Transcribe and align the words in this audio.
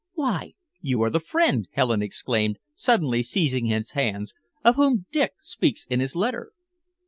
"Why, 0.15 0.55
you 0.81 1.03
are 1.03 1.11
the 1.11 1.19
friend," 1.19 1.67
Helen 1.73 2.01
exclaimed, 2.01 2.57
suddenly 2.73 3.21
seizing 3.21 3.67
his 3.67 3.91
hands, 3.91 4.33
"of 4.63 4.73
whom 4.73 5.05
Dick 5.11 5.33
speaks 5.41 5.85
in 5.91 5.99
his 5.99 6.15
letter!" 6.15 6.53